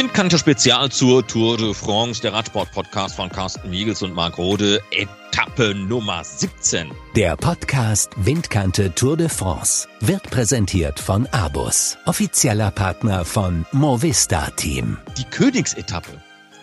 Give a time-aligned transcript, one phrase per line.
[0.00, 5.74] Windkante Spezial zur Tour de France, der Radsport-Podcast von Carsten Miegels und Marc Rode, Etappe
[5.74, 6.90] Nummer 17.
[7.14, 14.96] Der Podcast Windkante Tour de France wird präsentiert von Abus, offizieller Partner von Movista Team.
[15.18, 16.12] Die Königsetappe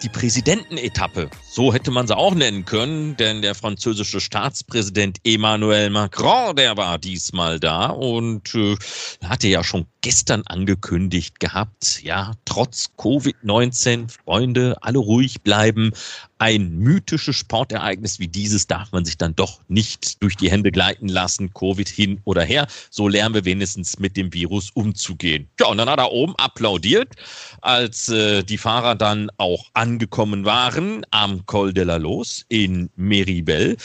[0.03, 1.29] die Präsidentenetappe.
[1.49, 6.97] So hätte man sie auch nennen können, denn der französische Staatspräsident Emmanuel Macron, der war
[6.97, 8.75] diesmal da und äh,
[9.23, 15.91] hatte ja schon gestern angekündigt gehabt, ja, trotz Covid-19, Freunde, alle ruhig bleiben.
[16.39, 21.09] Ein mythisches Sportereignis wie dieses darf man sich dann doch nicht durch die Hände gleiten
[21.09, 22.67] lassen, Covid hin oder her.
[22.91, 25.49] So lernen wir wenigstens mit dem Virus umzugehen.
[25.59, 27.15] Ja, und dann hat er oben applaudiert,
[27.61, 33.77] als äh, die Fahrer dann auch angekommen waren am Col de la Los in Meribel.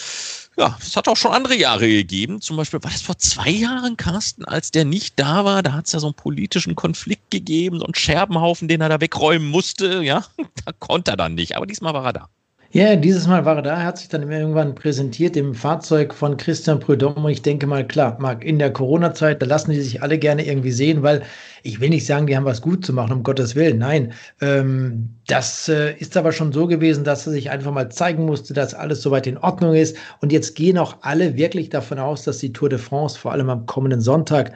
[0.56, 2.41] Ja, es hat auch schon andere Jahre gegeben.
[2.41, 5.62] Zum Beispiel war das vor zwei Jahren, Carsten, als der nicht da war.
[5.62, 9.00] Da hat es ja so einen politischen Konflikt gegeben, so einen Scherbenhaufen, den er da
[9.00, 10.03] wegräumen musste.
[10.03, 10.25] Ja,
[10.64, 11.56] da konnte er dann nicht.
[11.56, 12.28] Aber diesmal war er da.
[12.75, 16.81] Ja, dieses Mal war er da, hat sich dann irgendwann präsentiert im Fahrzeug von Christian
[16.81, 17.27] Prudhomme.
[17.27, 20.47] Und ich denke mal, klar, Marc, in der Corona-Zeit, da lassen die sich alle gerne
[20.47, 21.23] irgendwie sehen, weil
[21.65, 24.15] ich will nicht sagen, die haben was gut zu machen, um Gottes Willen, nein.
[24.41, 28.55] Ähm, das äh, ist aber schon so gewesen, dass er sich einfach mal zeigen musste,
[28.55, 29.95] dass alles soweit in Ordnung ist.
[30.23, 33.50] Und jetzt gehen auch alle wirklich davon aus, dass die Tour de France vor allem
[33.50, 34.53] am kommenden Sonntag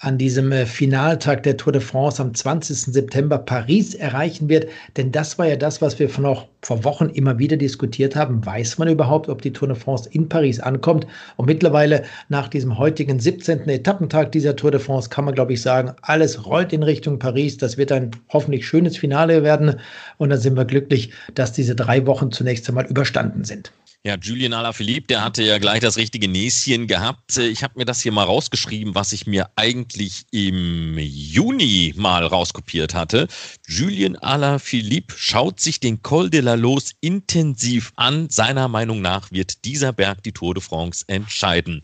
[0.00, 2.92] an diesem äh, Finaltag der Tour de France am 20.
[2.92, 4.68] September Paris erreichen wird.
[4.96, 8.44] Denn das war ja das, was wir auch vor Wochen immer wieder diskutiert haben.
[8.44, 11.06] Weiß man überhaupt, ob die Tour de France in Paris ankommt?
[11.36, 13.68] Und mittlerweile nach diesem heutigen 17.
[13.68, 17.56] Etappentag dieser Tour de France kann man, glaube ich, sagen, alles rollt in Richtung Paris.
[17.56, 19.80] Das wird ein hoffentlich schönes Finale werden.
[20.18, 23.72] Und dann sind wir glücklich, dass diese drei Wochen zunächst einmal überstanden sind.
[24.06, 27.36] Ja, Julian Alaphilippe, der hatte ja gleich das richtige Näschen gehabt.
[27.38, 29.85] Ich habe mir das hier mal rausgeschrieben, was ich mir eigentlich
[30.30, 33.28] im Juni mal rauskopiert hatte.
[33.66, 38.28] Julian Alaphilippe schaut sich den Col de la Los intensiv an.
[38.30, 41.82] Seiner Meinung nach wird dieser Berg die Tour de France entscheiden.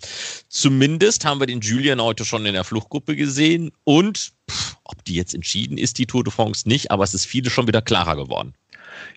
[0.49, 5.15] Zumindest haben wir den Julian heute schon in der Fluchtgruppe gesehen und pff, ob die
[5.15, 8.17] jetzt entschieden ist, die Tour de France nicht, aber es ist viele schon wieder klarer
[8.17, 8.55] geworden.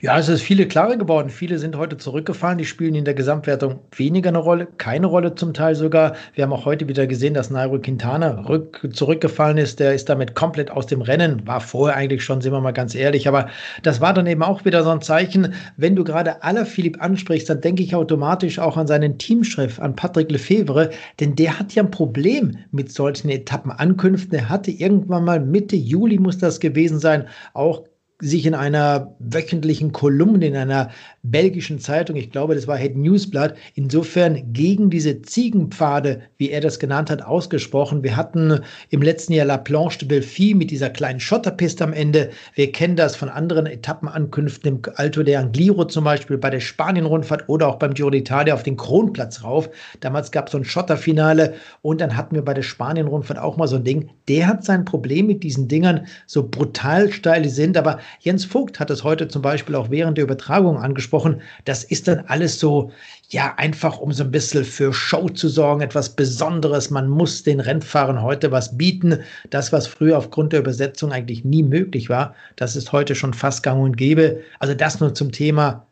[0.01, 1.29] Ja, es ist viele klarer geworden.
[1.29, 2.57] Viele sind heute zurückgefahren.
[2.57, 6.15] Die spielen in der Gesamtwertung weniger eine Rolle, keine Rolle zum Teil sogar.
[6.33, 9.79] Wir haben auch heute wieder gesehen, dass Nairo Quintana rück, zurückgefallen ist.
[9.79, 11.45] Der ist damit komplett aus dem Rennen.
[11.47, 13.27] War vorher eigentlich schon, sind wir mal ganz ehrlich.
[13.27, 13.47] Aber
[13.83, 15.53] das war dann eben auch wieder so ein Zeichen.
[15.77, 16.35] Wenn du gerade
[16.65, 20.89] Philipp ansprichst, dann denke ich automatisch auch an seinen Teamchef, an Patrick Lefevre.
[21.19, 24.37] Denn der hat ja ein Problem mit solchen Etappenankünften.
[24.37, 27.83] Er hatte irgendwann mal Mitte Juli muss das gewesen sein, auch
[28.21, 30.89] sich in einer wöchentlichen Kolumne in einer
[31.21, 36.79] belgischen Zeitung, ich glaube, das war Head Newsblatt, insofern gegen diese Ziegenpfade, wie er das
[36.79, 38.03] genannt hat, ausgesprochen.
[38.03, 42.29] Wir hatten im letzten Jahr La Planche de Belfi mit dieser kleinen Schotterpiste am Ende.
[42.53, 47.49] Wir kennen das von anderen Etappenankünften im Alto de Angliru zum Beispiel bei der Spanien-Rundfahrt
[47.49, 49.69] oder auch beim Giro d'Italia auf den Kronplatz rauf.
[49.99, 53.67] Damals gab es so ein Schotterfinale und dann hatten wir bei der Spanien-Rundfahrt auch mal
[53.67, 54.09] so ein Ding.
[54.29, 58.79] Der hat sein Problem mit diesen Dingern, so brutal steil die sind, aber Jens Vogt
[58.79, 61.41] hat es heute zum Beispiel auch während der Übertragung angesprochen.
[61.65, 62.91] Das ist dann alles so,
[63.29, 66.89] ja, einfach um so ein bisschen für Show zu sorgen, etwas Besonderes.
[66.89, 69.19] Man muss den Rennfahrern heute was bieten.
[69.49, 73.63] Das, was früher aufgrund der Übersetzung eigentlich nie möglich war, das ist heute schon fast
[73.63, 74.41] gang und gäbe.
[74.59, 75.85] Also das nur zum Thema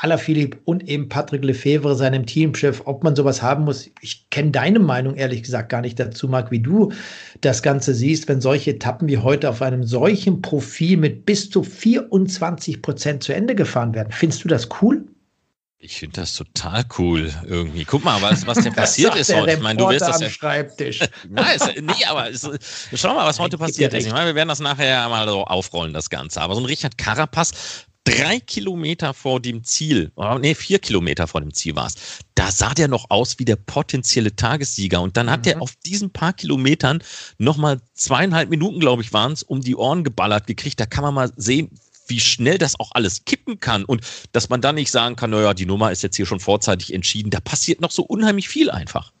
[0.00, 3.90] Alaphilippe und eben Patrick Lefevre, seinem Teamchef, ob man sowas haben muss.
[4.00, 6.92] Ich kenne deine Meinung ehrlich gesagt gar nicht dazu, Marc, wie du
[7.40, 11.64] das Ganze siehst, wenn solche Etappen wie heute auf einem solchen Profil mit bis zu
[11.64, 14.12] 24 Prozent zu Ende gefahren werden.
[14.12, 15.04] Findest du das cool?
[15.80, 17.84] Ich finde das total cool irgendwie.
[17.84, 19.52] Guck mal, was, was denn passiert ist heute.
[19.52, 20.28] Ich meine, du wirst das ja.
[20.28, 21.00] Schreibtisch.
[21.28, 22.50] Nein, ist, nee, aber ist,
[22.94, 24.06] schau mal, was heute passiert ist.
[24.06, 26.40] Ich meine, wir werden das nachher mal so aufrollen, das Ganze.
[26.40, 31.40] Aber so ein Richard Carapaz drei Kilometer vor dem Ziel, oh, nee, vier Kilometer vor
[31.40, 31.94] dem Ziel war es,
[32.34, 35.00] da sah der noch aus wie der potenzielle Tagessieger.
[35.00, 35.52] Und dann hat mhm.
[35.52, 37.02] er auf diesen paar Kilometern
[37.38, 40.80] nochmal zweieinhalb Minuten, glaube ich, waren es, um die Ohren geballert gekriegt.
[40.80, 41.70] Da kann man mal sehen,
[42.06, 44.02] wie schnell das auch alles kippen kann und
[44.32, 47.30] dass man dann nicht sagen kann, naja, die Nummer ist jetzt hier schon vorzeitig entschieden.
[47.30, 49.12] Da passiert noch so unheimlich viel einfach.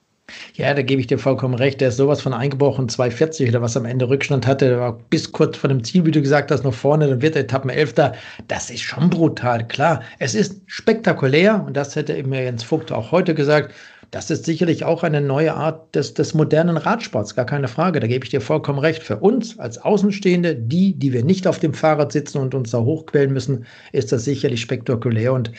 [0.54, 1.80] Ja, da gebe ich dir vollkommen recht.
[1.80, 4.68] Der ist sowas von eingebrochen, 240 oder was am Ende Rückstand hatte.
[4.68, 7.08] Der war bis kurz vor dem Ziel, wie du gesagt hast, noch vorne.
[7.08, 8.14] Dann wird er Etappenelfter.
[8.48, 10.02] Das ist schon brutal, klar.
[10.18, 13.74] Es ist spektakulär und das hätte eben Jens Vogt auch heute gesagt.
[14.10, 18.00] Das ist sicherlich auch eine neue Art des, des modernen Radsports, gar keine Frage.
[18.00, 19.02] Da gebe ich dir vollkommen recht.
[19.02, 22.78] Für uns als Außenstehende, die, die wir nicht auf dem Fahrrad sitzen und uns da
[22.78, 25.34] hochquellen müssen, ist das sicherlich spektakulär.
[25.34, 25.52] Und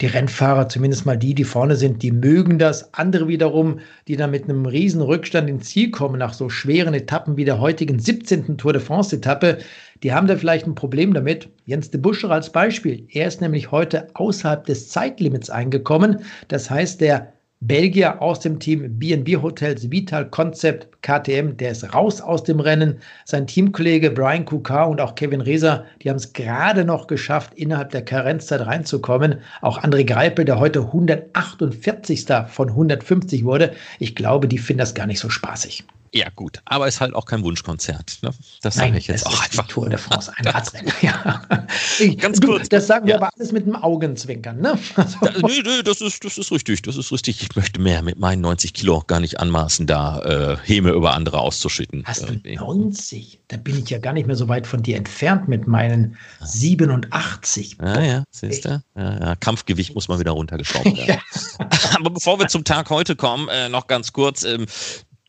[0.00, 2.94] die Rennfahrer, zumindest mal die, die vorne sind, die mögen das.
[2.94, 7.36] Andere wiederum, die dann mit einem riesen Rückstand ins Ziel kommen, nach so schweren Etappen
[7.36, 8.56] wie der heutigen 17.
[8.56, 9.58] Tour de France-Etappe,
[10.04, 11.48] die haben da vielleicht ein Problem damit.
[11.64, 13.08] Jens de Buscher als Beispiel.
[13.10, 16.20] Er ist nämlich heute außerhalb des Zeitlimits eingekommen.
[16.46, 22.20] Das heißt, der Belgier aus dem Team BNB Hotels Vital Concept KTM, der ist raus
[22.20, 22.98] aus dem Rennen.
[23.24, 27.92] Sein Teamkollege Brian Kukar und auch Kevin Reser, die haben es gerade noch geschafft, innerhalb
[27.92, 29.40] der Karenzzeit reinzukommen.
[29.62, 32.26] Auch André Greipel, der heute 148.
[32.48, 33.72] von 150 wurde.
[34.00, 35.86] Ich glaube, die finden das gar nicht so spaßig.
[36.16, 38.20] Ja, gut, aber ist halt auch kein Wunschkonzert.
[38.22, 38.30] Ne?
[38.62, 39.66] Das sage ich jetzt auch einfach.
[39.66, 40.90] Tour de France, ein Radrennen.
[41.02, 41.42] ja.
[42.18, 42.70] Ganz du, kurz.
[42.70, 44.60] Das sagen wir aber alles mit dem Augenzwinkern.
[44.60, 44.78] Ne?
[44.96, 45.18] Also.
[45.20, 46.80] Da, nee, nee, das ist, das ist richtig.
[46.82, 47.42] Das ist richtig.
[47.42, 51.12] Ich möchte mehr mit meinen 90 Kilo auch gar nicht anmaßen, da äh, Häme über
[51.12, 52.02] andere auszuschütten.
[52.06, 53.40] Hast du 90?
[53.48, 57.76] Da bin ich ja gar nicht mehr so weit von dir entfernt mit meinen 87.
[57.82, 58.82] Ja, ja, siehst du?
[58.96, 59.36] Ja, ja.
[59.36, 61.06] Kampfgewicht muss man wieder runtergeschraubt werden.
[61.60, 61.68] ja.
[61.96, 64.44] aber bevor wir zum Tag heute kommen, äh, noch ganz kurz.
[64.44, 64.66] Ähm,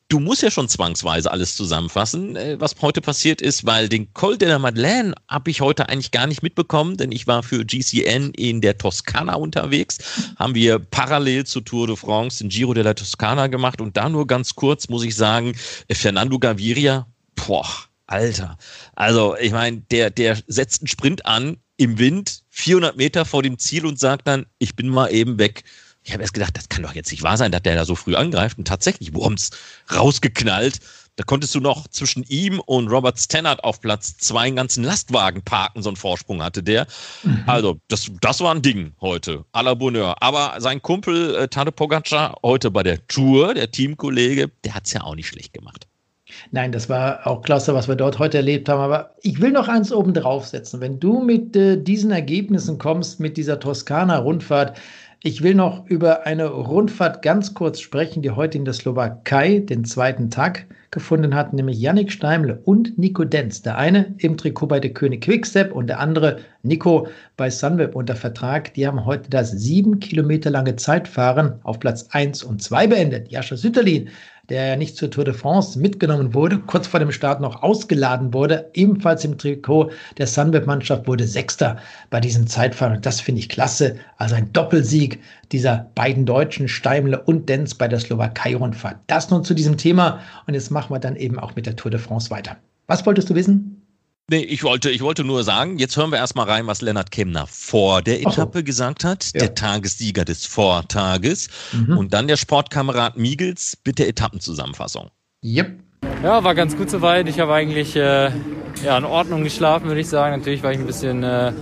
[0.10, 4.38] du musst ja schon zwangsweise alles zusammenfassen, äh, was heute passiert ist, weil den Col
[4.38, 8.32] de la Madeleine habe ich heute eigentlich gar nicht mitbekommen, denn ich war für GCN
[8.32, 9.98] in der Toskana unterwegs,
[10.38, 13.82] haben wir parallel zur Tour de France den Giro della Toscana gemacht.
[13.82, 15.56] Und da nur ganz kurz muss ich sagen,
[15.92, 17.68] Fernando Gaviria, boah,
[18.08, 18.58] Alter,
[18.96, 23.60] also ich meine, der, der setzt einen Sprint an im Wind, 400 Meter vor dem
[23.60, 25.64] Ziel und sagt dann, ich bin mal eben weg.
[26.08, 27.94] Ich habe erst gedacht, das kann doch jetzt nicht wahr sein, dass der da so
[27.94, 28.58] früh angreift.
[28.58, 29.50] Und tatsächlich, Worms
[29.94, 30.80] rausgeknallt.
[31.18, 35.42] Da konntest du noch zwischen ihm und Robert Stannard auf Platz zwei einen ganzen Lastwagen
[35.42, 36.88] parken, so einen Vorsprung hatte der.
[37.24, 37.44] Mhm.
[37.46, 39.44] Also, das, das war ein Ding heute.
[39.52, 40.16] à la Bonheur.
[40.22, 44.94] Aber sein Kumpel äh, Tade Pogacar heute bei der Tour, der Teamkollege, der hat es
[44.94, 45.88] ja auch nicht schlecht gemacht.
[46.52, 48.80] Nein, das war auch klasse, was wir dort heute erlebt haben.
[48.80, 50.80] Aber ich will noch eins oben draufsetzen.
[50.80, 54.78] Wenn du mit äh, diesen Ergebnissen kommst, mit dieser Toskana-Rundfahrt,
[55.24, 59.84] ich will noch über eine Rundfahrt ganz kurz sprechen, die heute in der Slowakei den
[59.84, 63.62] zweiten Tag gefunden hat, nämlich Yannick Steimle und Nico Denz.
[63.64, 68.16] Der eine im Trikot bei der König Quickstep und der andere Nico bei Sunweb unter
[68.16, 68.74] Vertrag.
[68.76, 73.32] Die haben heute das sieben Kilometer lange Zeitfahren auf Platz 1 und 2 beendet.
[73.32, 74.10] Jascha Sütterlin
[74.50, 78.34] der ja nicht zur Tour de France mitgenommen wurde, kurz vor dem Start noch ausgeladen
[78.34, 81.78] wurde, ebenfalls im Trikot der Sunweb-Mannschaft, wurde Sechster
[82.10, 82.96] bei diesem Zeitfahren.
[82.96, 83.98] Und das finde ich klasse.
[84.18, 85.20] Also ein Doppelsieg
[85.52, 88.98] dieser beiden Deutschen, Steimle und Denz bei der Slowakei-Rundfahrt.
[89.08, 90.20] Das nun zu diesem Thema.
[90.48, 92.58] Und jetzt machen wir dann eben auch mit der Tour de France weiter.
[92.88, 93.77] Was wolltest du wissen?
[94.30, 97.48] Nee, ich wollte, ich wollte nur sagen, jetzt hören wir erstmal rein, was Lennart Kemner
[97.48, 98.64] vor der Etappe so.
[98.66, 99.40] gesagt hat, ja.
[99.40, 101.98] der Tagessieger des Vortages mhm.
[101.98, 105.12] und dann der Sportkamerad Miegels, bitte Etappenzusammenfassung.
[105.46, 105.80] Yep.
[106.24, 107.30] Ja, war ganz gut soweit.
[107.30, 108.32] Ich habe eigentlich äh,
[108.84, 110.36] ja, in Ordnung geschlafen, würde ich sagen.
[110.38, 111.54] Natürlich war ich ein bisschen äh,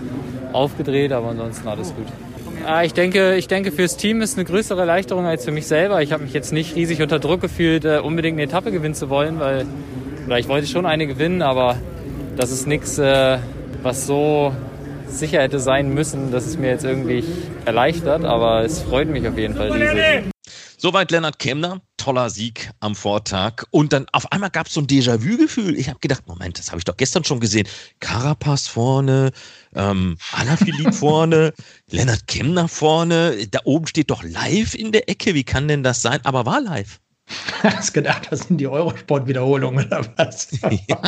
[0.52, 2.08] aufgedreht, aber ansonsten alles gut.
[2.64, 6.02] Ja, ich denke, ich denke, fürs Team ist eine größere Erleichterung als für mich selber.
[6.02, 9.12] Ich habe mich jetzt nicht riesig unter Druck gefühlt, äh, unbedingt eine Etappe gewinnen zu
[9.12, 9.68] wollen, weil
[10.26, 11.78] oder ich wollte schon eine gewinnen, aber
[12.36, 13.40] das ist nichts, äh,
[13.82, 14.54] was so
[15.08, 17.24] sicher hätte sein müssen, dass es mir jetzt irgendwie
[17.66, 20.32] erleichtert, aber es freut mich auf jeden Fall riesig.
[20.78, 23.64] Soweit Lennart Kemner, toller Sieg am Vortag.
[23.72, 25.76] Und dann auf einmal gab es so ein Déjà-vu-Gefühl.
[25.78, 27.68] Ich habe gedacht, Moment, das habe ich doch gestern schon gesehen.
[28.02, 29.32] Carapaz vorne,
[29.74, 31.54] ähm, Alaphilippe vorne,
[31.90, 33.48] Lennart Kemner vorne.
[33.50, 35.34] Da oben steht doch live in der Ecke.
[35.34, 36.20] Wie kann denn das sein?
[36.24, 37.00] Aber war live.
[37.64, 40.50] Hast gedacht, das sind die Eurosport-Wiederholungen oder was?
[40.88, 41.02] ja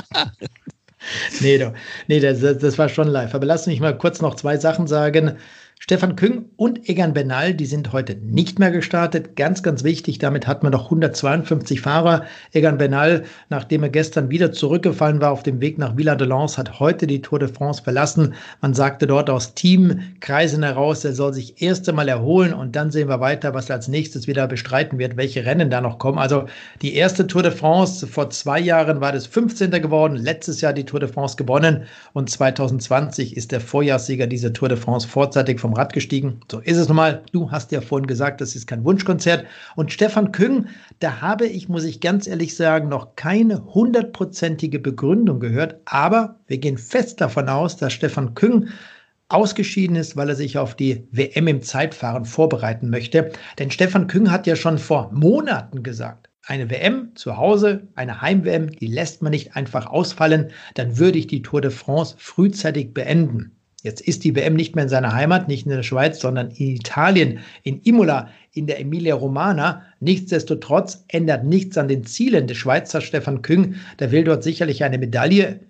[1.39, 1.71] nee,
[2.07, 3.33] nee das, das war schon live.
[3.33, 5.37] Aber lass mich mal kurz noch zwei Sachen sagen.
[5.79, 9.35] Stefan Küng und Egan Benal, die sind heute nicht mehr gestartet.
[9.35, 12.25] Ganz, ganz wichtig, damit hat man noch 152 Fahrer.
[12.51, 16.57] Egan Benal, nachdem er gestern wieder zurückgefallen war auf dem Weg nach Villa de Lans,
[16.57, 18.33] hat heute die Tour de France verlassen.
[18.59, 23.07] Man sagte dort aus Teamkreisen heraus, er soll sich erst einmal erholen und dann sehen
[23.07, 26.17] wir weiter, was er als nächstes wieder bestreiten wird, welche Rennen da noch kommen.
[26.17, 26.47] Also
[26.81, 29.69] die erste Tour de France vor zwei Jahren war das 15.
[29.71, 34.69] geworden, letztes Jahr die Tour de France gewonnen und 2020 ist der Vorjahrssieger dieser Tour
[34.69, 36.39] de France vorzeitig vom Rad gestiegen.
[36.51, 37.23] So ist es nun mal.
[37.31, 39.45] Du hast ja vorhin gesagt, das ist kein Wunschkonzert.
[39.75, 40.67] Und Stefan Küng,
[40.99, 45.81] da habe ich, muss ich ganz ehrlich sagen, noch keine hundertprozentige Begründung gehört.
[45.85, 48.69] Aber wir gehen fest davon aus, dass Stefan Küng
[49.29, 53.31] ausgeschieden ist, weil er sich auf die WM im Zeitfahren vorbereiten möchte.
[53.59, 58.71] Denn Stefan Küng hat ja schon vor Monaten gesagt, eine WM zu Hause, eine Heim-WM,
[58.71, 63.56] die lässt man nicht einfach ausfallen, dann würde ich die Tour de France frühzeitig beenden.
[63.87, 66.75] Jetzt ist die WM nicht mehr in seiner Heimat, nicht in der Schweiz, sondern in
[66.75, 69.81] Italien, in Imola, in der Emilia Romana.
[70.01, 73.75] Nichtsdestotrotz ändert nichts an den Zielen des Schweizer Stefan Küng.
[73.99, 75.61] Der will dort sicherlich eine Medaille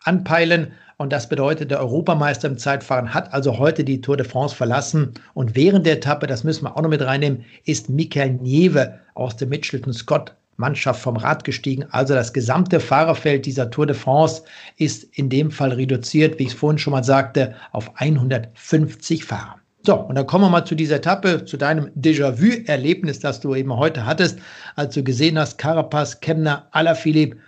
[0.00, 0.68] anpeilen.
[0.96, 5.12] Und das bedeutet, der Europameister im Zeitfahren hat also heute die Tour de France verlassen.
[5.34, 9.36] Und während der Etappe, das müssen wir auch noch mit reinnehmen, ist Michael Nieve aus
[9.36, 11.84] dem Mitchelton Scott Mannschaft vom Rad gestiegen.
[11.90, 14.42] Also das gesamte Fahrerfeld dieser Tour de France
[14.76, 19.56] ist in dem Fall reduziert, wie ich es vorhin schon mal sagte, auf 150 Fahrer.
[19.82, 23.74] So, und dann kommen wir mal zu dieser Etappe, zu deinem Déjà-vu-Erlebnis, das du eben
[23.74, 24.38] heute hattest,
[24.74, 27.38] als du gesehen hast, Carapaz, Kemner, Alaphilippe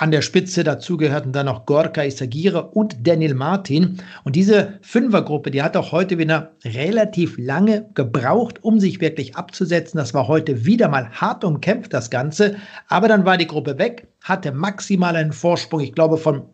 [0.00, 0.64] an der Spitze.
[0.64, 3.98] Dazu gehörten dann noch Gorka Isagire und Daniel Martin.
[4.24, 9.98] Und diese Fünfergruppe, die hat auch heute wieder relativ lange gebraucht, um sich wirklich abzusetzen.
[9.98, 12.56] Das war heute wieder mal hart umkämpft, das Ganze.
[12.88, 16.44] Aber dann war die Gruppe weg, hatte maximal einen Vorsprung, ich glaube, von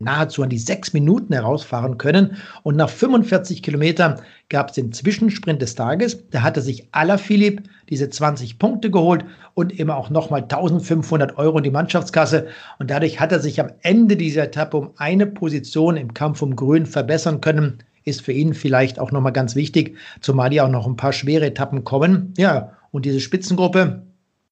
[0.00, 2.36] nahezu an die sechs Minuten herausfahren können.
[2.62, 6.28] Und nach 45 Kilometern gab es den Zwischensprint des Tages.
[6.30, 9.24] Da hatte sich Alaphilippe diese 20 Punkte geholt
[9.54, 12.46] und immer auch nochmal 1500 Euro in die Mannschaftskasse.
[12.78, 16.54] Und dadurch hat er sich am Ende dieser Etappe um eine Position im Kampf um
[16.54, 17.78] Grün verbessern können.
[18.04, 21.46] Ist für ihn vielleicht auch nochmal ganz wichtig, zumal ja auch noch ein paar schwere
[21.46, 22.32] Etappen kommen.
[22.38, 24.07] Ja, und diese Spitzengruppe,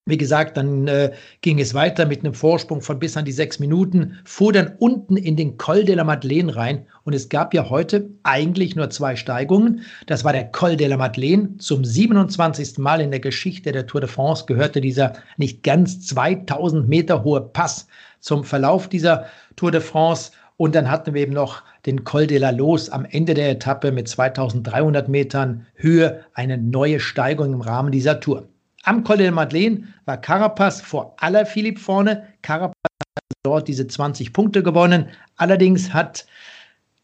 [0.07, 1.11] wie gesagt, dann äh,
[1.41, 5.17] ging es weiter mit einem Vorsprung von bis an die sechs Minuten, fuhr dann unten
[5.17, 6.85] in den Col de la Madeleine rein.
[7.03, 9.81] Und es gab ja heute eigentlich nur zwei Steigungen.
[10.07, 11.57] Das war der Col de la Madeleine.
[11.57, 12.77] Zum 27.
[12.77, 17.41] Mal in der Geschichte der Tour de France gehörte dieser nicht ganz 2000 Meter hohe
[17.41, 17.87] Pass
[18.19, 19.25] zum Verlauf dieser
[19.57, 20.31] Tour de France.
[20.55, 23.91] Und dann hatten wir eben noch den Col de la Los am Ende der Etappe
[23.91, 28.47] mit 2300 Metern Höhe, eine neue Steigung im Rahmen dieser Tour.
[28.87, 32.25] Am Col de Madeleine war Carapaz vor aller Philipp vorne.
[32.41, 35.09] Carapaz hat dort diese 20 Punkte gewonnen.
[35.35, 36.25] Allerdings hat,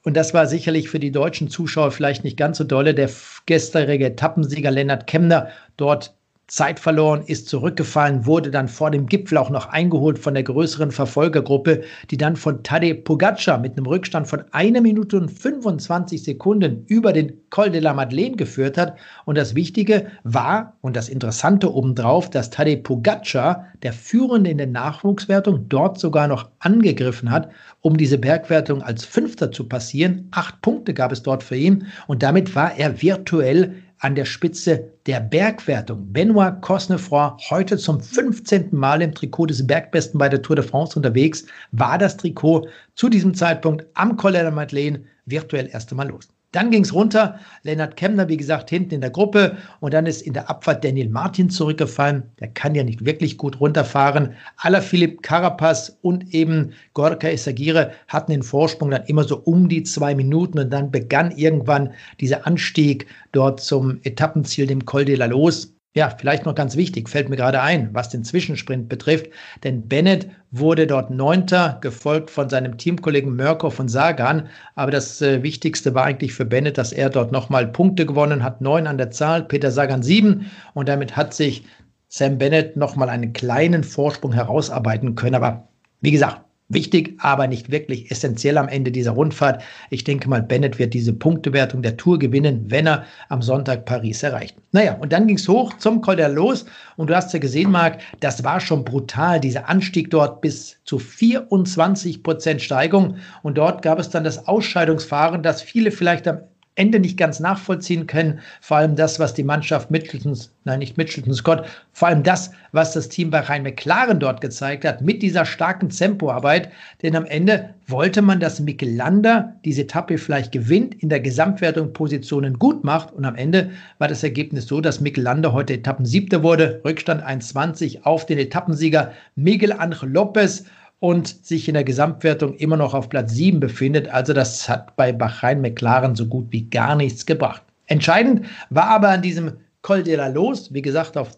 [0.04, 3.10] und das war sicherlich für die deutschen Zuschauer vielleicht nicht ganz so dolle, der
[3.46, 6.16] gestrige Etappensieger Lennart Kemner dort
[6.48, 10.92] Zeit verloren, ist zurückgefallen, wurde dann vor dem Gipfel auch noch eingeholt von der größeren
[10.92, 16.86] Verfolgergruppe, die dann von Tadej Pogacar mit einem Rückstand von einer Minute und 25 Sekunden
[16.88, 18.98] über den Col de la Madeleine geführt hat.
[19.24, 24.68] Und das Wichtige war und das Interessante obendrauf, dass Tadej Pogacar, der Führende in der
[24.68, 30.28] Nachwuchswertung, dort sogar noch angegriffen hat, um diese Bergwertung als Fünfter zu passieren.
[30.32, 34.92] Acht Punkte gab es dort für ihn und damit war er virtuell an der Spitze
[35.06, 36.12] der Bergwertung.
[36.12, 38.68] Benoit Cosnefroy, heute zum 15.
[38.72, 43.08] Mal im Trikot des Bergbesten bei der Tour de France unterwegs, war das Trikot zu
[43.08, 46.33] diesem Zeitpunkt am Col de Madeleine virtuell erst einmal los.
[46.54, 47.40] Dann ging es runter.
[47.64, 49.58] Lennart Kemner, wie gesagt, hinten in der Gruppe.
[49.80, 52.24] Und dann ist in der Abfahrt Daniel Martin zurückgefallen.
[52.40, 54.36] Der kann ja nicht wirklich gut runterfahren.
[54.58, 59.82] Aller Philipp Carapaz und eben Gorka Isagire hatten den Vorsprung dann immer so um die
[59.82, 60.60] zwei Minuten.
[60.60, 65.74] Und dann begann irgendwann dieser Anstieg dort zum Etappenziel, dem Col de la Los.
[65.96, 69.28] Ja, vielleicht noch ganz wichtig, fällt mir gerade ein, was den Zwischensprint betrifft,
[69.64, 74.50] denn Bennett wurde dort Neunter, gefolgt von seinem Teamkollegen Mörkow von Sagan.
[74.74, 78.60] Aber das äh, Wichtigste war eigentlich für Bennett, dass er dort nochmal Punkte gewonnen hat,
[78.60, 80.50] neun an der Zahl, Peter Sagan sieben.
[80.74, 81.64] Und damit hat sich
[82.08, 85.36] Sam Bennett nochmal einen kleinen Vorsprung herausarbeiten können.
[85.36, 85.68] Aber
[86.02, 86.42] wie gesagt,
[86.74, 89.62] Wichtig, aber nicht wirklich essentiell am Ende dieser Rundfahrt.
[89.90, 94.24] Ich denke mal, Bennett wird diese Punktewertung der Tour gewinnen, wenn er am Sonntag Paris
[94.24, 94.56] erreicht.
[94.72, 96.66] Naja, und dann ging es hoch zum Col der Los.
[96.98, 101.00] Und du hast ja gesehen, Marc, das war schon brutal, dieser Anstieg dort bis zu
[101.00, 103.18] 24 Prozent Steigung.
[103.44, 106.40] Und dort gab es dann das Ausscheidungsfahren, das viele vielleicht am
[106.76, 108.40] Ende nicht ganz nachvollziehen können.
[108.60, 112.94] Vor allem das, was die Mannschaft Mitchelton, nein, nicht Mitchelton Scott, vor allem das, was
[112.94, 116.72] das Team bei Rhein McLaren dort gezeigt hat, mit dieser starken Tempoarbeit.
[117.04, 121.94] Denn am Ende wollte man, dass Mikkel Lander diese Etappe vielleicht gewinnt, in der Gesamtwertung
[121.94, 123.14] Positionen gut macht.
[123.14, 128.04] Und am Ende war das Ergebnis so, dass Mikkel Lander heute Etappensiebter wurde, Rückstand 1,20
[128.04, 130.66] auf den Etappensieger Miguel Angel Lopez
[131.04, 134.08] und sich in der Gesamtwertung immer noch auf Platz 7 befindet.
[134.08, 137.62] Also das hat bei Bahrain McLaren so gut wie gar nichts gebracht.
[137.88, 141.32] Entscheidend war aber an diesem Col de la Los, wie gesagt, auf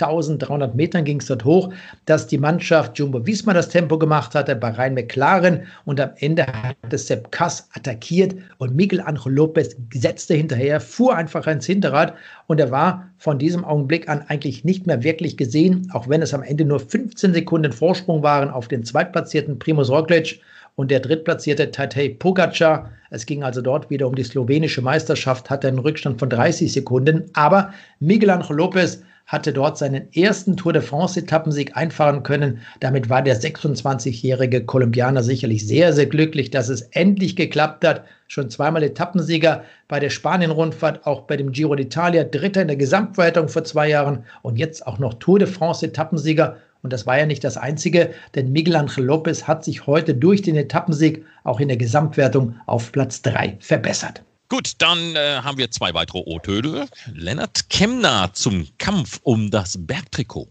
[0.00, 1.72] 2300 Metern ging es dort hoch,
[2.06, 6.46] dass die Mannschaft Jumbo Visma das Tempo gemacht hatte, bei Rhein McLaren und am Ende
[6.46, 12.14] hat es Sepp Kass attackiert und Miguel Angel Lopez setzte hinterher, fuhr einfach ins Hinterrad
[12.46, 16.32] und er war von diesem Augenblick an eigentlich nicht mehr wirklich gesehen, auch wenn es
[16.32, 20.40] am Ende nur 15 Sekunden Vorsprung waren auf den zweitplatzierten Primoz Roglic
[20.76, 22.90] und der drittplatzierte Tadej Pogacar.
[23.10, 27.24] Es ging also dort wieder um die slowenische Meisterschaft, hatte einen Rückstand von 30 Sekunden.
[27.34, 32.62] Aber Miguel Angel Lopez hatte dort seinen ersten Tour de France-Etappensieg einfahren können.
[32.80, 38.02] Damit war der 26-jährige Kolumbianer sicherlich sehr, sehr glücklich, dass es endlich geklappt hat.
[38.26, 43.48] Schon zweimal Etappensieger bei der Spanien-Rundfahrt, auch bei dem Giro d'Italia, Dritter in der Gesamtwertung
[43.48, 46.56] vor zwei Jahren und jetzt auch noch Tour de France-Etappenssieger.
[46.82, 50.42] Und das war ja nicht das Einzige, denn Miguel Angel Lopez hat sich heute durch
[50.42, 54.22] den Etappensieg auch in der Gesamtwertung auf Platz 3 verbessert.
[54.50, 56.88] Gut, dann äh, haben wir zwei weitere O-Töne.
[57.14, 60.48] Lennart Kemner zum Kampf um das Bergtrikot.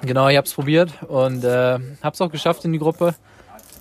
[0.00, 3.14] Genau, ich habe es probiert und äh, habe es auch geschafft in die Gruppe.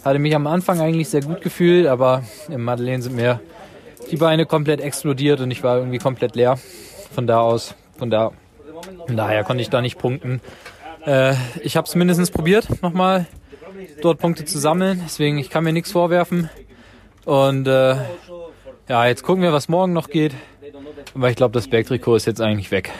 [0.03, 3.39] Hatte mich am Anfang eigentlich sehr gut gefühlt, aber im Madeleine sind mir
[4.11, 6.59] die Beine komplett explodiert und ich war irgendwie komplett leer.
[7.15, 8.31] Von da aus, von da,
[9.07, 10.41] daher konnte ich da nicht punkten.
[11.05, 13.25] Äh, ich habe es mindestens probiert, nochmal
[14.01, 15.01] dort Punkte zu sammeln.
[15.05, 16.49] Deswegen, ich kann mir nichts vorwerfen.
[17.23, 17.95] Und äh,
[18.91, 20.33] ja, jetzt gucken wir, was morgen noch geht.
[21.13, 22.91] Aber ich glaube, das Bergtrikot ist jetzt eigentlich weg.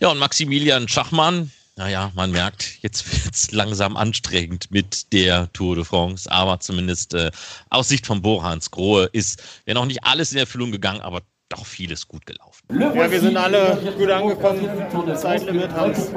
[0.00, 5.76] Ja, und Maximilian Schachmann, naja, man merkt, jetzt wird es langsam anstrengend mit der Tour
[5.76, 7.30] de France, aber zumindest äh,
[7.70, 11.20] aus Sicht von Borhans Grohe ist ja noch nicht alles in Erfüllung gegangen, aber
[11.52, 12.62] doch vieles gut gelaufen.
[12.70, 14.68] Ja, wir sind alle gut angekommen.
[15.16, 16.10] Zeitlimit haben es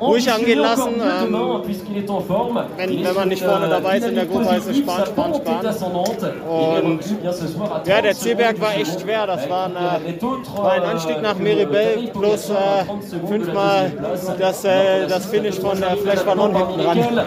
[0.00, 0.94] ruhig angehen lassen.
[0.94, 1.32] Ähm,
[2.76, 6.40] wenn, wenn man nicht vorne dabei ist in der Gruppe, heißt es sparen, sparen, sparen.
[6.42, 7.00] Und
[7.86, 9.26] ja, der Zielberg war echt schwer.
[9.26, 10.20] Das war, eine,
[10.56, 12.84] war ein Anstieg nach Meribel plus äh,
[13.26, 13.92] fünfmal
[14.38, 17.26] das, äh, das Finish von äh, Flash Ballon hinten dran.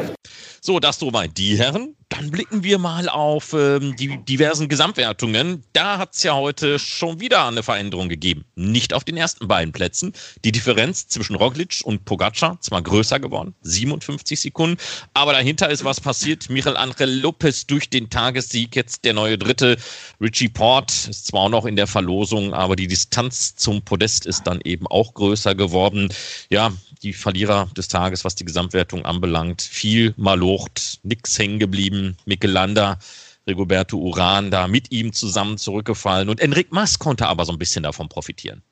[0.61, 1.95] So, das soweit die Herren.
[2.09, 5.63] Dann blicken wir mal auf ähm, die diversen Gesamtwertungen.
[5.74, 8.45] Da hat es ja heute schon wieder eine Veränderung gegeben.
[8.55, 10.13] Nicht auf den ersten beiden Plätzen.
[10.43, 14.77] Die Differenz zwischen Roglic und Pogacar zwar größer geworden, 57 Sekunden,
[15.13, 16.50] aber dahinter ist was passiert.
[16.50, 19.77] Michael Angel Lopez durch den Tagessieg, jetzt der neue Dritte.
[20.21, 24.43] Richie Port ist zwar auch noch in der Verlosung, aber die Distanz zum Podest ist
[24.43, 26.13] dann eben auch größer geworden.
[26.50, 26.71] Ja,
[27.01, 32.17] die Verlierer des Tages, was die Gesamtwertung anbelangt, viel malocht, nix hängen geblieben geblieben.
[32.25, 32.99] Mikelander,
[33.47, 36.29] Rigoberto Uran da mit ihm zusammen zurückgefallen.
[36.29, 38.63] Und Enric Mas konnte aber so ein bisschen davon profitieren.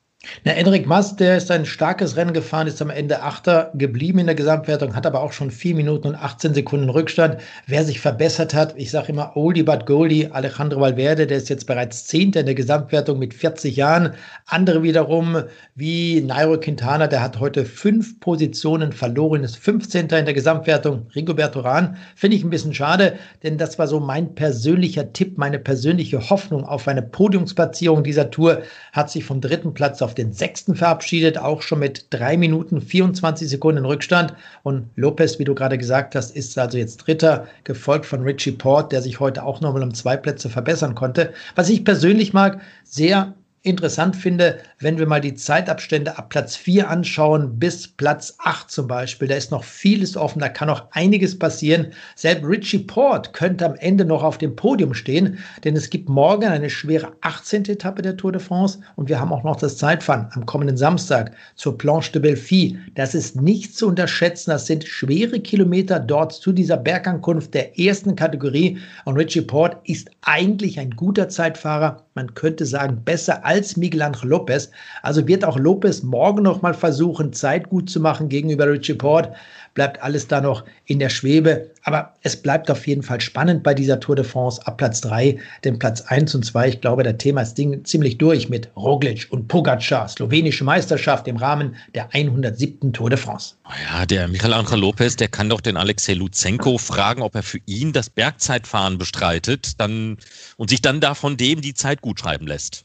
[0.44, 4.26] Na, Enric Mas, der ist ein starkes Rennen gefahren, ist am Ende Achter geblieben in
[4.26, 7.38] der Gesamtwertung, hat aber auch schon 4 Minuten und 18 Sekunden Rückstand.
[7.66, 11.66] Wer sich verbessert hat, ich sage immer Oldie but Goldie, Alejandro Valverde, der ist jetzt
[11.66, 14.14] bereits Zehnter in der Gesamtwertung mit 40 Jahren.
[14.46, 20.02] Andere wiederum, wie Nairo Quintana, der hat heute fünf Positionen verloren, ist 15.
[20.02, 21.06] in der Gesamtwertung.
[21.14, 25.58] Rigoberto Rahn finde ich ein bisschen schade, denn das war so mein persönlicher Tipp, meine
[25.58, 30.74] persönliche Hoffnung auf eine Podiumsplatzierung dieser Tour, hat sich vom dritten Platz auf den sechsten
[30.74, 34.34] verabschiedet, auch schon mit drei Minuten 24 Sekunden Rückstand.
[34.62, 38.92] Und Lopez, wie du gerade gesagt hast, ist also jetzt Dritter, gefolgt von Richie Port,
[38.92, 41.32] der sich heute auch nochmal um zwei Plätze verbessern konnte.
[41.54, 46.90] Was ich persönlich mag, sehr interessant finde, wenn wir mal die Zeitabstände ab Platz 4
[46.90, 49.26] anschauen bis Platz 8 zum Beispiel.
[49.26, 51.88] Da ist noch vieles offen, da kann noch einiges passieren.
[52.14, 56.44] Selbst Richie Port könnte am Ende noch auf dem Podium stehen, denn es gibt morgen
[56.44, 57.64] eine schwere 18.
[57.64, 61.32] Etappe der Tour de France und wir haben auch noch das Zeitfahren am kommenden Samstag
[61.56, 62.78] zur Planche de Belfi.
[62.94, 64.50] Das ist nicht zu unterschätzen.
[64.50, 70.10] Das sind schwere Kilometer dort zu dieser Bergankunft der ersten Kategorie und Richie Port ist
[70.20, 72.02] eigentlich ein guter Zeitfahrer.
[72.14, 74.70] Man könnte sagen, besser als Miguel Angel Lopez.
[75.02, 79.30] Also wird auch Lopez morgen noch mal versuchen, Zeit gut zu machen gegenüber Richie Port.
[79.74, 81.70] Bleibt alles da noch in der Schwebe.
[81.82, 85.38] Aber es bleibt auf jeden Fall spannend bei dieser Tour de France ab Platz 3.
[85.64, 89.48] Denn Platz 1 und 2, ich glaube, der Thema ist ziemlich durch mit Roglic und
[89.48, 90.08] Pogacar.
[90.08, 92.92] Slowenische Meisterschaft im Rahmen der 107.
[92.92, 93.56] Tour de France.
[93.90, 97.60] Ja, der Michael Angel Lopez, der kann doch den Alexei Luzenko fragen, ob er für
[97.66, 100.18] ihn das Bergzeitfahren bestreitet dann,
[100.56, 102.84] und sich dann davon dem die Zeit gut schreiben lässt.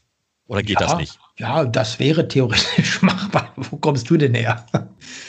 [0.50, 1.16] Oder geht ja, das nicht?
[1.38, 3.52] Ja, das wäre theoretisch machbar.
[3.54, 4.66] Wo kommst du denn her?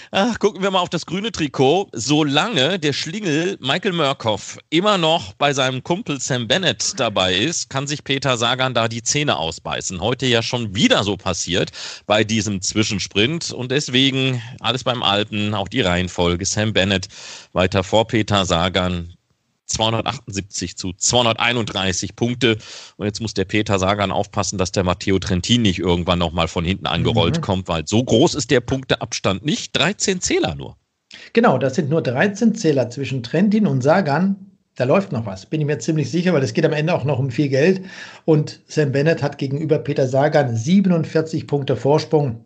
[0.09, 1.89] Ach, gucken wir mal auf das grüne Trikot.
[1.93, 7.85] Solange der Schlingel Michael Murkoff immer noch bei seinem Kumpel Sam Bennett dabei ist, kann
[7.85, 10.01] sich Peter Sagan da die Zähne ausbeißen.
[10.01, 11.71] Heute ja schon wieder so passiert
[12.07, 13.51] bei diesem Zwischensprint.
[13.51, 16.45] Und deswegen alles beim Alten, auch die Reihenfolge.
[16.47, 17.09] Sam Bennett
[17.53, 19.13] weiter vor Peter Sagan.
[19.71, 22.57] 278 zu 231 Punkte.
[22.97, 26.65] Und jetzt muss der Peter Sagan aufpassen, dass der Matteo Trentin nicht irgendwann nochmal von
[26.65, 27.41] hinten angerollt mhm.
[27.41, 29.75] kommt, weil so groß ist der Punkteabstand nicht.
[29.77, 30.77] 13 Zähler nur.
[31.33, 34.35] Genau, das sind nur 13 Zähler zwischen Trentin und Sagan.
[34.75, 37.03] Da läuft noch was, bin ich mir ziemlich sicher, weil es geht am Ende auch
[37.03, 37.81] noch um viel Geld.
[38.25, 42.45] Und Sam Bennett hat gegenüber Peter Sagan 47 Punkte Vorsprung.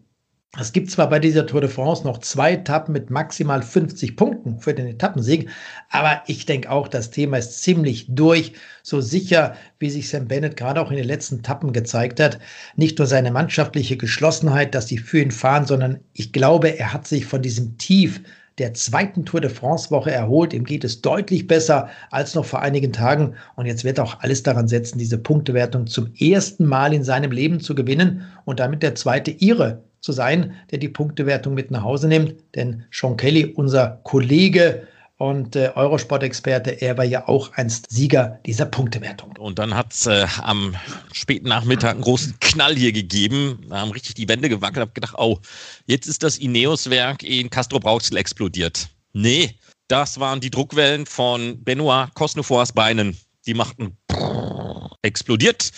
[0.57, 4.59] Es gibt zwar bei dieser Tour de France noch zwei Etappen mit maximal 50 Punkten
[4.59, 5.49] für den Etappensieg,
[5.89, 8.53] aber ich denke auch, das Thema ist ziemlich durch.
[8.81, 12.39] So sicher, wie sich Sam Bennett gerade auch in den letzten Etappen gezeigt hat.
[12.77, 17.05] Nicht nur seine mannschaftliche Geschlossenheit, dass sie für ihn fahren, sondern ich glaube, er hat
[17.05, 18.21] sich von diesem Tief
[18.57, 20.53] der zweiten Tour de France Woche erholt.
[20.53, 23.35] Ihm geht es deutlich besser als noch vor einigen Tagen.
[23.57, 27.31] Und jetzt wird er auch alles daran setzen, diese Punktewertung zum ersten Mal in seinem
[27.31, 31.83] Leben zu gewinnen und damit der zweite ihre zu sein, der die Punktewertung mit nach
[31.83, 32.35] Hause nimmt.
[32.53, 34.87] Denn Sean Kelly, unser Kollege
[35.17, 39.31] Und äh, Eurosport-Experte, er war ja auch einst Sieger dieser Punktewertung.
[39.39, 40.75] Und dann hat es äh, am
[41.13, 43.65] späten Nachmittag einen großen Knall hier gegeben.
[43.69, 44.81] Da haben richtig die Wände gewackelt.
[44.81, 45.39] Habe gedacht, oh,
[45.85, 48.89] jetzt ist das Ineos-Werk in Castro Brauxel explodiert.
[49.13, 49.55] Nee,
[49.87, 53.17] das waren die Druckwellen von Benoit Cosnefors Beinen.
[53.47, 53.95] Die machten
[55.01, 55.71] explodiert.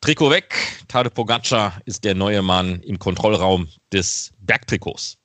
[0.00, 0.54] Trikot weg.
[0.86, 5.16] Tade Pogacar ist der neue Mann im Kontrollraum des Bergtrikots.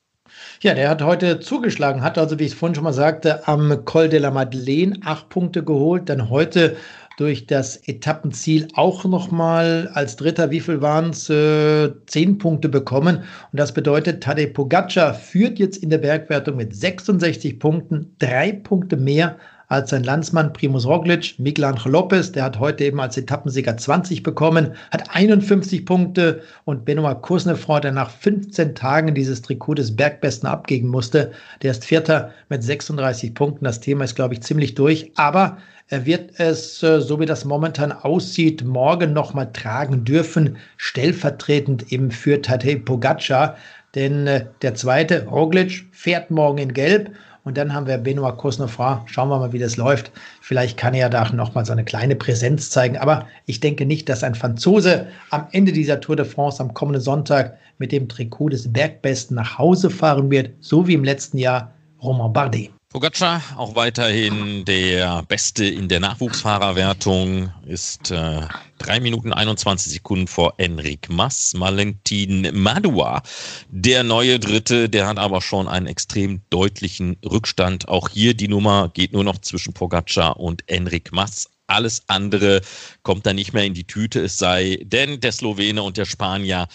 [0.61, 3.85] Ja, der hat heute zugeschlagen, hat also, wie ich es vorhin schon mal sagte, am
[3.85, 6.75] Col de la Madeleine acht Punkte geholt, dann heute
[7.17, 13.17] durch das Etappenziel auch nochmal als Dritter, wie viel waren es, äh, zehn Punkte bekommen.
[13.17, 18.97] Und das bedeutet, Tadej Pogacar führt jetzt in der Bergwertung mit 66 Punkten, drei Punkte
[18.97, 19.37] mehr
[19.73, 24.23] als sein Landsmann Primus Roglic, Miguel Angel Lopez, der hat heute eben als Etappensieger 20
[24.23, 30.47] bekommen, hat 51 Punkte und Benoit Kusnefroy, der nach 15 Tagen dieses Trikot des Bergbesten
[30.47, 31.31] abgeben musste,
[31.61, 33.65] der ist Vierter mit 36 Punkten.
[33.65, 35.57] Das Thema ist, glaube ich, ziemlich durch, aber
[35.87, 42.11] er wird es, äh, so wie das momentan aussieht, morgen nochmal tragen dürfen, stellvertretend eben
[42.11, 43.57] für Tadej Pogacar,
[43.95, 47.11] denn äh, der zweite, Roglic, fährt morgen in Gelb
[47.43, 48.97] und dann haben wir Benoit Cosnefroy.
[49.05, 50.11] Schauen wir mal, wie das läuft.
[50.41, 52.97] Vielleicht kann er da noch mal so eine kleine Präsenz zeigen.
[52.97, 57.01] Aber ich denke nicht, dass ein Franzose am Ende dieser Tour de France am kommenden
[57.01, 61.73] Sonntag mit dem Trikot des Bergbesten nach Hause fahren wird, so wie im letzten Jahr
[62.01, 62.71] Romain Bardet.
[62.93, 68.41] Pogacar auch weiterhin der Beste in der Nachwuchsfahrerwertung, ist äh,
[68.77, 71.55] 3 Minuten 21 Sekunden vor Enric Mas.
[71.57, 73.23] Valentin Madua,
[73.69, 77.87] der neue Dritte, der hat aber schon einen extrem deutlichen Rückstand.
[77.87, 81.49] Auch hier die Nummer geht nur noch zwischen Pogacar und Enric Mas.
[81.65, 82.61] Alles andere
[83.01, 86.67] kommt da nicht mehr in die Tüte, es sei denn der Slowene und der Spanier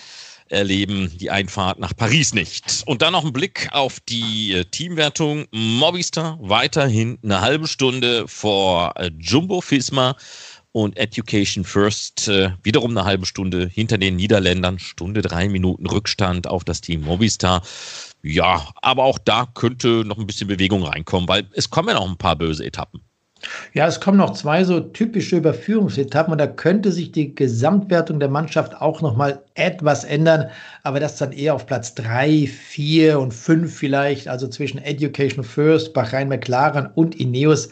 [0.50, 2.82] erleben die Einfahrt nach Paris nicht.
[2.86, 5.46] Und dann noch ein Blick auf die äh, Teamwertung.
[5.52, 10.16] Mobistar weiterhin eine halbe Stunde vor äh, Jumbo Fisma
[10.72, 14.78] und Education First äh, wiederum eine halbe Stunde hinter den Niederländern.
[14.78, 17.62] Stunde drei Minuten Rückstand auf das Team Mobistar.
[18.22, 22.08] Ja, aber auch da könnte noch ein bisschen Bewegung reinkommen, weil es kommen ja noch
[22.08, 23.00] ein paar böse Etappen.
[23.72, 28.28] Ja, es kommen noch zwei so typische Überführungsetappen und da könnte sich die Gesamtwertung der
[28.28, 30.50] Mannschaft auch noch mal etwas ändern,
[30.82, 35.94] aber das dann eher auf Platz drei, vier und fünf vielleicht, also zwischen Education First,
[35.94, 37.70] Bahrain McLaren und Ineos.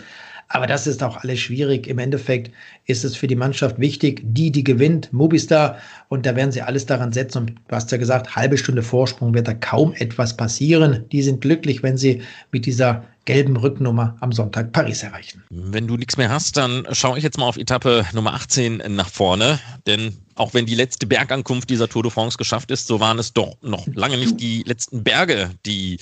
[0.48, 1.86] Aber das ist auch alles schwierig.
[1.86, 2.52] Im Endeffekt
[2.86, 5.78] ist es für die Mannschaft wichtig, die, die gewinnt, Mobistar.
[6.08, 7.38] Und da werden sie alles daran setzen.
[7.38, 11.04] Und du hast ja gesagt, halbe Stunde Vorsprung wird da kaum etwas passieren.
[11.10, 15.42] Die sind glücklich, wenn sie mit dieser gelben Rücknummer am Sonntag Paris erreichen.
[15.50, 19.10] Wenn du nichts mehr hast, dann schaue ich jetzt mal auf Etappe Nummer 18 nach
[19.10, 19.58] vorne.
[19.86, 23.32] Denn auch wenn die letzte Bergankunft dieser Tour de France geschafft ist, so waren es
[23.32, 25.98] doch noch lange nicht die letzten Berge, die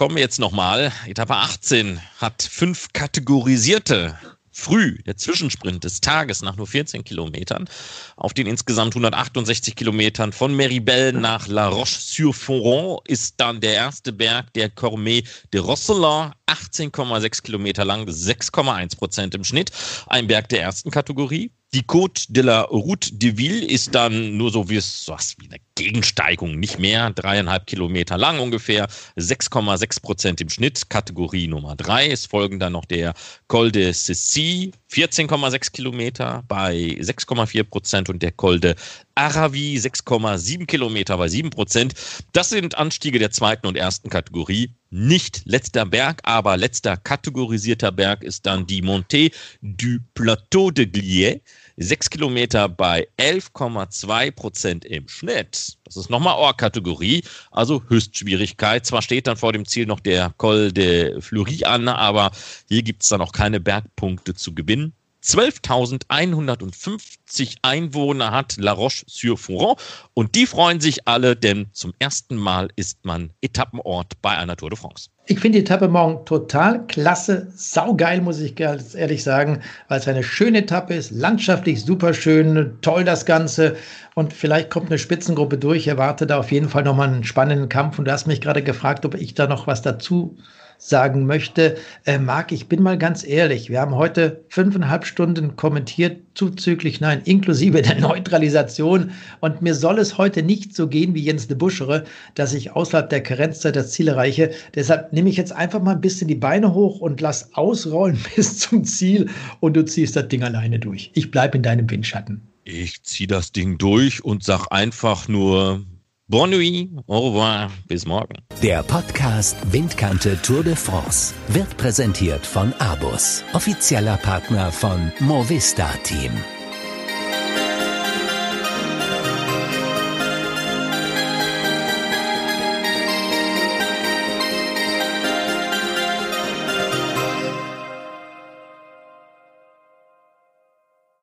[0.00, 0.92] kommen wir jetzt nochmal.
[1.06, 4.18] Etappe 18 hat fünf kategorisierte
[4.50, 7.68] früh, der Zwischensprint des Tages nach nur 14 Kilometern,
[8.16, 14.50] auf den insgesamt 168 Kilometern von Meribel nach La Roche-sur-Foron ist dann der erste Berg,
[14.54, 19.70] der Cormet de Rosselin, 18,6 Kilometer lang, 6,1 Prozent im Schnitt.
[20.06, 21.52] Ein Berg der ersten Kategorie.
[21.74, 25.46] Die Côte de la Route de Ville ist dann nur so wie es was wie
[25.46, 32.10] eine Gegensteigung, nicht mehr, dreieinhalb Kilometer lang ungefähr, 6,6 Prozent im Schnitt, Kategorie Nummer drei.
[32.10, 33.14] Es folgen dann noch der
[33.48, 38.74] Col de Cessy, 14,6 Kilometer bei 6,4 Prozent und der Col de
[39.14, 41.94] Aravi, 6,7 Kilometer bei 7 Prozent.
[42.32, 44.74] Das sind Anstiege der zweiten und ersten Kategorie.
[44.90, 51.40] Nicht letzter Berg, aber letzter kategorisierter Berg ist dann die Montée du Plateau de Glier.
[51.82, 55.78] 6 Kilometer bei 11,2 Prozent im Schnitt.
[55.84, 58.84] Das ist nochmal Ohr-Kategorie, also Höchstschwierigkeit.
[58.84, 62.32] Zwar steht dann vor dem Ziel noch der Col de Fleury an, aber
[62.68, 64.92] hier gibt es dann auch keine Bergpunkte zu gewinnen.
[65.22, 69.76] 12.150 Einwohner hat La Roche-sur-Foron
[70.14, 74.70] und die freuen sich alle, denn zum ersten Mal ist man Etappenort bei einer Tour
[74.70, 75.10] de France.
[75.26, 80.08] Ich finde die Etappe morgen total klasse, saugeil, muss ich ganz ehrlich sagen, weil es
[80.08, 83.76] eine schöne Etappe ist, landschaftlich super schön, toll das Ganze
[84.14, 85.86] und vielleicht kommt eine Spitzengruppe durch.
[85.86, 89.04] Erwarte da auf jeden Fall nochmal einen spannenden Kampf und du hast mich gerade gefragt,
[89.04, 90.38] ob ich da noch was dazu
[90.80, 91.76] sagen möchte.
[92.06, 97.20] Äh, Marc, ich bin mal ganz ehrlich, wir haben heute fünfeinhalb Stunden kommentiert, zuzüglich, nein,
[97.24, 99.12] inklusive der Neutralisation.
[99.40, 103.10] Und mir soll es heute nicht so gehen wie Jens de Buschere, dass ich außerhalb
[103.10, 104.50] der Karenzzeit das Ziel erreiche.
[104.74, 108.58] Deshalb nehme ich jetzt einfach mal ein bisschen die Beine hoch und lass ausrollen bis
[108.58, 109.28] zum Ziel
[109.60, 111.10] und du ziehst das Ding alleine durch.
[111.14, 112.40] Ich bleibe in deinem Windschatten.
[112.64, 115.84] Ich ziehe das Ding durch und sag einfach nur
[116.30, 118.36] Bonne nuit, au revoir, bis morgen.
[118.62, 126.30] Der Podcast Windkante Tour de France wird präsentiert von Abus, offizieller Partner von Movista Team.